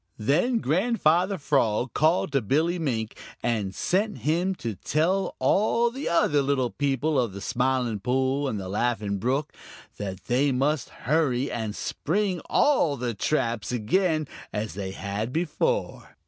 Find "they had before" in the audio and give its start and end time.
14.73-16.17